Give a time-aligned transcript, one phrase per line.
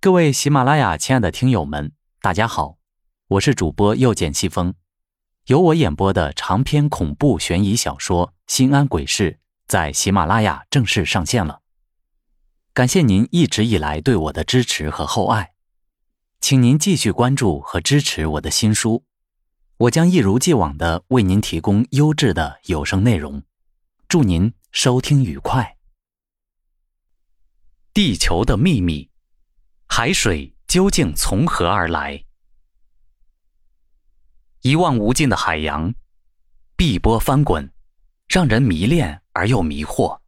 [0.00, 1.90] 各位喜马拉雅亲爱的听友们，
[2.20, 2.78] 大家好，
[3.26, 4.74] 我是主播又见西风。
[5.46, 9.32] 由我演播的长篇恐怖悬疑小说《心安鬼事》
[9.66, 11.62] 在喜马拉雅正式上线了。
[12.72, 15.54] 感谢您一直以来对我的支持和厚爱，
[16.40, 19.02] 请您继续关注和支持我的新书，
[19.78, 23.42] 我将一如既往的为您提供优质的有声内容。
[24.06, 25.76] 祝您收听愉快。
[27.92, 29.07] 地球的秘密，
[29.88, 32.24] 海水究竟从何而来？
[34.60, 35.92] 一望无尽的海洋，
[36.76, 37.68] 碧波翻滚，
[38.28, 40.20] 让人迷恋而又迷惑。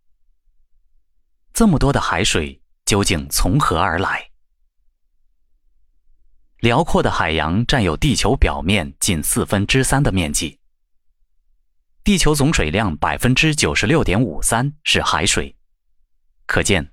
[1.53, 4.31] 这么多的海水究竟从何而来？
[6.59, 10.59] 辽阔的海洋占有地球表面近四分之三的面积，
[12.03, 15.55] 地球总水量百分之九十六点五三是海水，
[16.47, 16.91] 可见。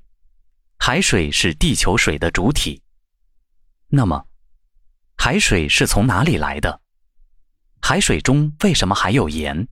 [0.80, 2.82] 海水是地球水的主体。
[3.90, 4.26] 那么，
[5.18, 6.82] 海水是从哪里来的？
[7.82, 9.68] 海水中为什么还有盐？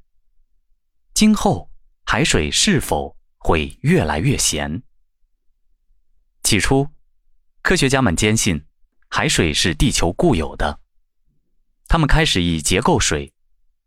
[1.13, 1.69] 今后
[2.05, 4.81] 海水是否会越来越咸？
[6.43, 6.89] 起初，
[7.61, 8.65] 科学家们坚信
[9.07, 10.79] 海水是地球固有的，
[11.87, 13.31] 他们开始以结构水、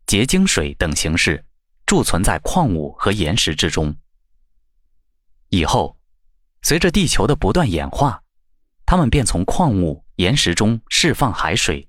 [0.07, 1.45] 结晶水等形式
[1.85, 3.95] 贮存在矿物和岩石之中。
[5.49, 5.98] 以后。
[6.61, 8.21] 随着地球的不断演化，
[8.85, 11.87] 他们便从矿物、岩石中释放海水。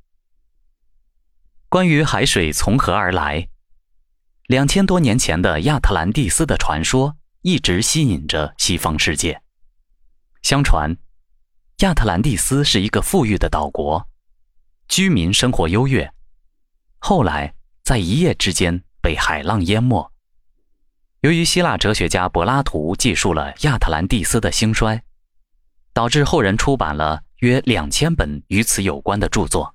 [1.68, 3.48] 关于海水从何而来，
[4.46, 9.40] 两千多年前的亚特兰蒂斯的传说一直吸引着西方世界。
[10.42, 10.96] 相传，
[11.78, 14.08] 亚特兰蒂斯是一个富裕的岛国，
[14.88, 16.12] 居民生活优越。
[16.98, 20.10] 后来，在一夜之间被海浪淹没。
[21.20, 25.02] 由于希腊哲学家柏拉图记述了亚特兰蒂斯的兴衰，
[25.92, 29.74] 导致后人出版了约两千本与此有关的著作。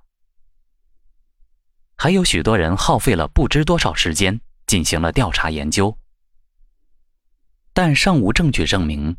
[1.95, 5.95] 还有许多人耗费了不知多少时间进行了调查研究，
[7.73, 9.15] 但尚无证据证明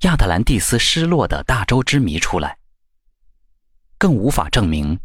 [0.00, 2.56] 亚特兰蒂斯失落的大洲之谜出来，
[3.98, 4.98] 更无法证明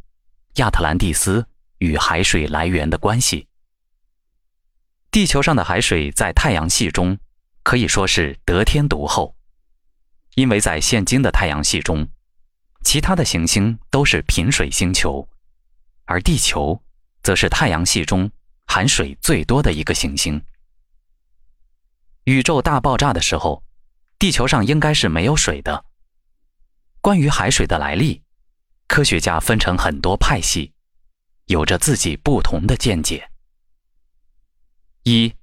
[0.56, 1.46] 亚特兰蒂斯
[1.80, 3.46] 与海水来源的关系。
[5.12, 7.20] 地球上的海水在太阳系中
[7.64, 9.36] 可以说是得天独厚，
[10.36, 12.08] 因为在现今的太阳系中，
[12.86, 15.28] 其他的行星都是贫水星球，
[16.06, 16.82] 而地球
[17.24, 18.32] 则是太阳系中
[18.68, 20.42] 含水最多的一个行星。
[22.24, 23.62] 宇宙大爆炸的时候，
[24.18, 25.84] 地球上应该是没有水的。
[27.02, 28.24] 关于海水的来历，
[28.88, 30.72] 科学家分成很多派系，
[31.48, 33.31] 有着自己不同的见解。
[35.04, 35.34] 一，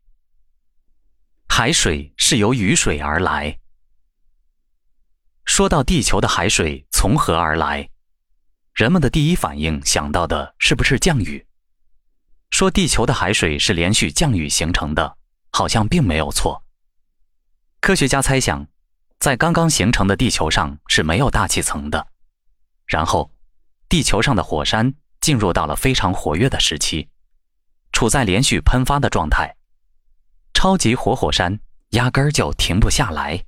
[1.48, 3.58] 海水是由雨水而来。
[5.44, 7.90] 说到地球的海水从何而来，
[8.72, 11.44] 人们的第一反应想到的是不是降雨？
[12.50, 15.18] 说地球的海水是连续降雨形成的，
[15.50, 16.62] 好像并没有错。
[17.80, 18.64] 科学家猜想，
[19.18, 22.06] 在刚刚形成的地球上是没有大气层的，
[22.86, 23.32] 然后
[23.88, 27.08] 地球上的火山进入到了非常活跃的时期。
[27.98, 29.52] 处在连续喷发的状态，
[30.54, 33.44] 超级活火山压根儿就停不下来。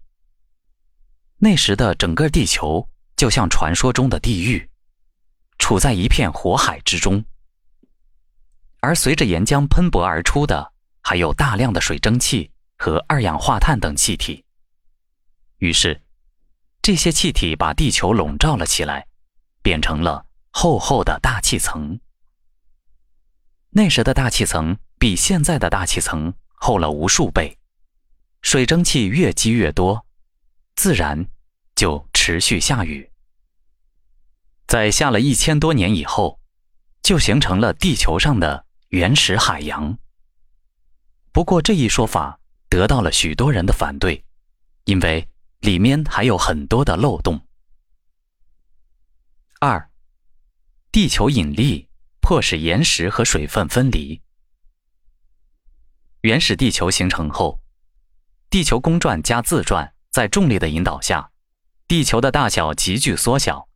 [1.36, 2.84] 那时的整个地球
[3.14, 4.68] 就像传说中的地狱，
[5.60, 7.24] 处在一片火海之中。
[8.80, 14.44] 而随着岩浆喷薄而出的，还有大量的水蒸气和二氧化碳等气体。
[15.58, 16.02] 于是，
[16.82, 19.06] 这些气体把地球笼罩了起来，
[19.62, 21.96] 变成了厚厚的大气层。
[23.72, 27.56] 那时的大气层比现在的大气层厚了无数倍，
[28.42, 30.04] 水蒸气越积越多，
[30.74, 31.26] 自然
[31.76, 33.08] 就持续下雨。
[34.66, 36.40] 在下了一千多年以后，
[37.02, 39.96] 就形成了地球上的原始海洋。
[41.32, 44.24] 不过这一说法得到了许多人的反对，
[44.84, 45.28] 因为
[45.60, 47.40] 里面还有很多的漏洞。
[49.60, 49.90] 二，
[50.90, 51.89] 地球引力。
[52.30, 54.22] 迫使岩石和水分分离。
[56.20, 57.60] 原始地球形成后，
[58.48, 61.28] 地球公转加自转在重力的引导下，
[61.88, 63.68] 地球的大小急剧缩小。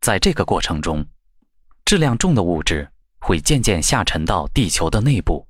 [0.00, 1.04] 在这个过程中，
[1.84, 2.88] 质量重的物质
[3.18, 5.44] 会渐渐下沉到地球的内部，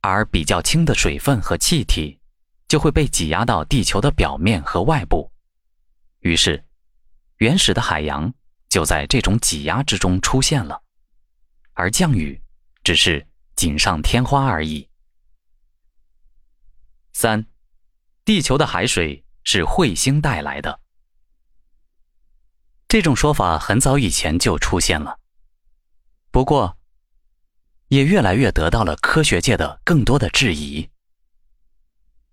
[0.00, 2.18] 而比较轻的水分和气体
[2.68, 5.30] 就会被挤压到地球的表面和外部。
[6.20, 6.64] 于是，
[7.36, 8.32] 原始的海洋
[8.70, 10.84] 就在这种挤压之中出现了。
[11.76, 12.40] 而降雨
[12.82, 14.88] 只是锦上添花而已。
[17.12, 17.46] 三，
[18.24, 20.80] 地球的海水是彗星带来的。
[22.88, 25.18] 这种说法很早以前就出现了，
[26.30, 26.78] 不过
[27.88, 30.88] 也越来越得到了科学界的更多的质疑。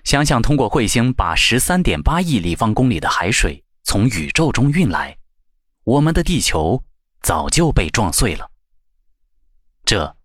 [0.05, 5.17] 想想通过彗星把十三点八亿立方公里的海水从宇宙中运来，
[5.83, 6.81] 我们的地球
[7.21, 8.49] 早就被撞碎了。
[9.85, 10.15] 这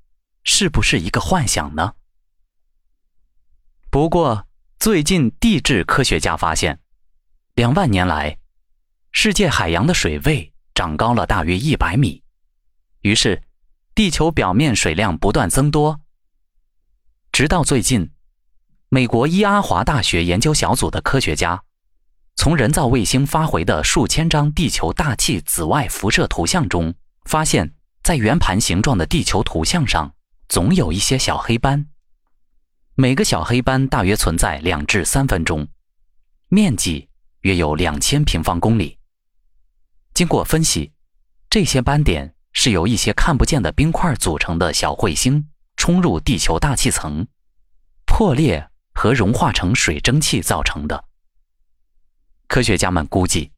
[0.45, 1.95] 是不是一个幻想呢？
[3.91, 4.47] 不过
[4.79, 6.81] 最近地质科学家发现，
[7.55, 8.39] 两万年来，
[9.13, 12.23] 世界海洋的水位涨高了大约一百米，
[13.01, 13.43] 于是
[13.95, 16.01] 地球表面水量不断增多，
[17.33, 18.13] 直到最近。
[18.91, 21.63] 美国伊阿华大学研究小组的科学家，
[22.37, 26.95] 从人造卫星发回的数千张地球大气紫外辐射图像中，
[27.25, 27.75] 发现，
[28.09, 30.15] 在圆盘形状的地球图像上，
[30.49, 31.89] 总有一些小黑斑。
[32.95, 35.69] 每个小黑斑大约存在两至三分钟，
[36.49, 37.07] 面积
[37.43, 38.99] 约有两千平方公里。
[40.15, 40.91] 经过分析，
[41.51, 45.47] 这些斑点是由一些看不见的冰块组成的小彗星
[45.77, 47.27] 冲入地球大气层，
[48.07, 48.71] 破裂。
[48.95, 51.05] 和融化成水蒸气造成的。
[52.47, 53.53] 科学家们估计，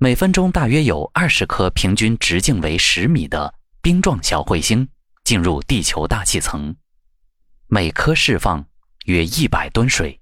[0.00, 3.52] 每分钟大约有二十颗平均直径为十米的
[3.82, 4.88] 冰状小彗星
[5.24, 6.76] 进入地球大气层，
[7.66, 8.64] 每颗释放
[9.06, 10.20] 约一百吨水。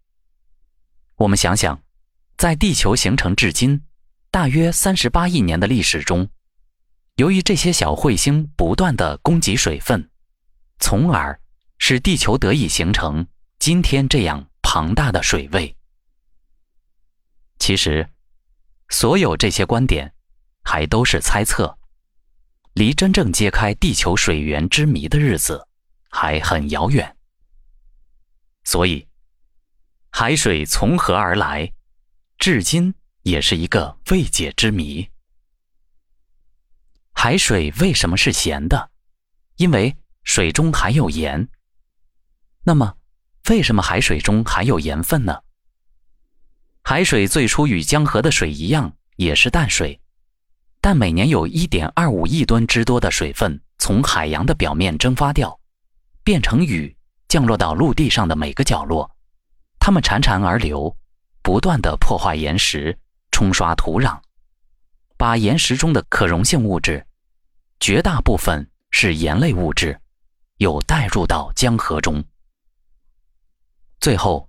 [1.17, 1.79] 我们想想，
[2.39, 3.79] 在地球形成至今
[4.31, 6.27] 大约三十八亿年的历史中，
[7.17, 10.09] 由于这些小彗星不断的供给水分，
[10.79, 11.39] 从而
[11.77, 13.27] 使地球得以形成。
[13.59, 15.77] 今天这样庞大的水位，
[17.59, 18.09] 其实
[18.99, 20.11] 所有这些观点
[20.65, 21.79] 还都是猜测，
[22.73, 25.69] 离真正揭开地球水源之谜的日子
[26.09, 27.15] 还很遥远。
[28.65, 29.07] 所以，
[30.09, 31.71] 海水从何而来，
[32.39, 35.07] 至今也是一个未解之谜。
[37.13, 38.93] 海水为什么是咸的？
[39.57, 41.47] 因为水中含有盐。
[42.63, 42.97] 那么？
[43.51, 45.43] 为什么海水中含有盐分呢？
[46.89, 50.01] 海水最初与江河的水一样，也是淡水，
[50.81, 55.59] 但每年有1.25亿吨之多的水分从海洋的表面蒸发掉，
[56.23, 56.97] 变成雨，
[57.27, 59.11] 降落到陆地上的每个角落。
[59.81, 60.97] 它们潺潺而流，
[61.43, 62.97] 不断的破坏岩石，
[63.33, 64.21] 冲刷土壤，
[65.17, 67.05] 把岩石中的可溶性物质，
[67.81, 70.01] 绝大部分是盐类物质，
[70.59, 72.23] 又带入到江河中。
[73.99, 74.49] 最后，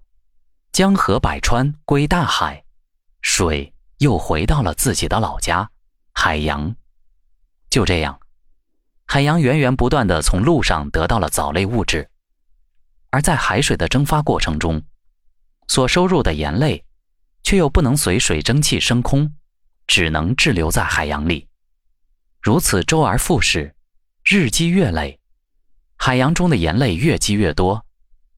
[0.78, 2.64] 江河百川归大海，
[3.24, 5.72] 水又回到了自己的老家
[6.14, 6.76] 海洋。
[7.68, 8.20] 就这样，
[9.08, 12.08] 海洋源源不断的从陆上得到了藻类物质，
[13.10, 14.80] 而在海水的蒸发过程中，
[15.68, 16.86] 所收入的盐类，
[17.42, 19.34] 却又不能随水蒸气升空，
[19.88, 21.48] 只能滞留在海洋里。
[22.40, 23.74] 如此周而复始，
[24.24, 25.20] 日积月累，
[25.96, 27.84] 海洋中的盐类越积越多。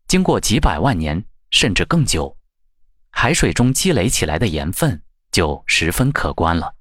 [0.08, 2.38] 经过几百万年甚至更久，
[3.12, 5.02] 海水中积累起来的盐分
[5.32, 6.76] 就十分可观了。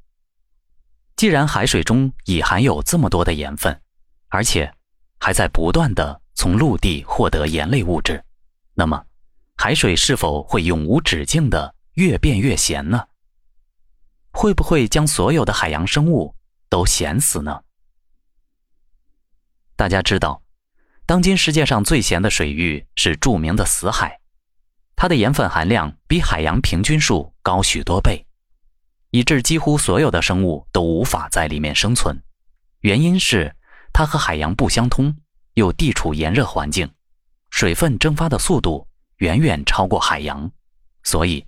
[1.16, 3.80] 既然海水中已含有这么多的盐分，
[4.28, 4.72] 而且
[5.18, 8.24] 还在不断的从陆地获得盐类物质，
[8.74, 9.04] 那么
[9.56, 13.04] 海水是否会永无止境的越变越咸呢？
[14.30, 16.36] 会不会将所有的海洋生物
[16.68, 17.62] 都咸死呢？
[19.74, 20.42] 大家知道。
[21.06, 24.17] 当今世界上最咸的水域是著名的死海，
[25.00, 28.26] 它的盐分含量比海洋平均数高许多倍，
[29.12, 32.20] 以致几乎所有的生物都无法在里面生存。
[32.80, 33.54] 原因是
[33.92, 35.16] 它和海洋不相通，
[35.54, 36.90] 又地处炎热环境，
[37.50, 38.88] 水分蒸发的速度
[39.18, 40.50] 远远超过海洋，
[41.04, 41.46] 所以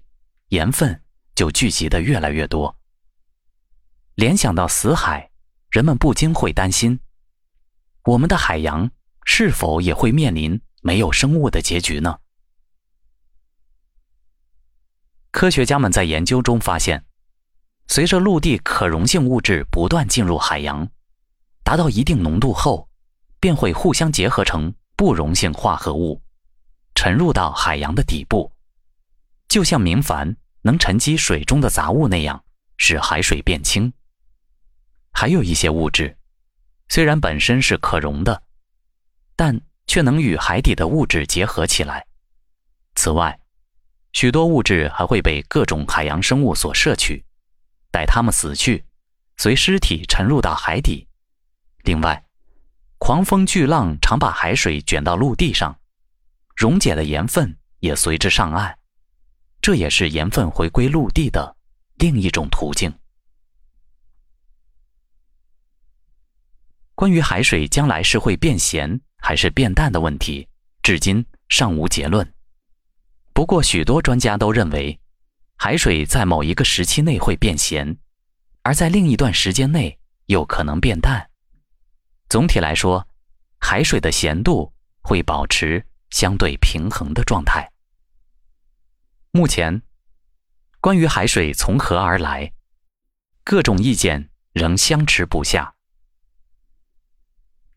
[0.50, 1.02] 盐分
[1.34, 2.72] 就聚集的越来越多。
[4.14, 5.28] 联想到死海，
[5.70, 7.00] 人们不禁会担心，
[8.04, 8.88] 我们的海洋。
[9.26, 12.18] 是否也会面临没有生物的结局呢？
[15.30, 17.04] 科学家们在研究中发现，
[17.86, 20.88] 随着陆地可溶性物质不断进入海洋，
[21.62, 22.88] 达到一定浓度后，
[23.38, 26.20] 便会互相结合成不溶性化合物，
[26.94, 28.52] 沉入到海洋的底部，
[29.48, 32.44] 就像明矾能沉积水中的杂物那样，
[32.76, 33.92] 使海水变清。
[35.12, 36.16] 还有一些物质，
[36.88, 38.42] 虽然本身是可溶的。
[39.40, 42.06] 但却能与海底的物质结合起来。
[42.94, 43.39] 此外，
[44.12, 47.24] 许多物质还会被各种海洋生物所摄取，
[47.90, 48.84] 待它们死去，
[49.36, 51.06] 随尸体沉入到海底。
[51.84, 52.22] 另外，
[52.98, 55.78] 狂风巨浪常把海水卷到陆地上，
[56.56, 58.76] 溶解的盐分也随之上岸，
[59.62, 61.56] 这也是盐分回归陆地的
[61.96, 62.92] 另一种途径。
[66.94, 70.46] 关于海水将来是会变咸还是变淡的问题，
[70.82, 72.30] 至今尚无结论。
[73.32, 75.00] 不过，许多专家都认为，
[75.56, 77.96] 海水在某一个时期内会变咸，
[78.62, 81.30] 而在另一段时间内又可能变淡。
[82.28, 83.06] 总体来说，
[83.58, 84.72] 海水的咸度
[85.02, 87.70] 会保持相对平衡的状态。
[89.30, 89.82] 目前，
[90.80, 92.52] 关于海水从何而来，
[93.44, 95.74] 各种意见仍相持不下。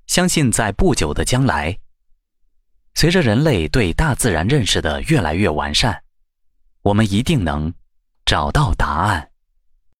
[0.07, 1.79] 相信在不久的将来，
[2.95, 6.03] 随着人类对大自然认识的越来越完善，
[6.83, 7.73] 我们一定能
[8.25, 9.29] 找到答案。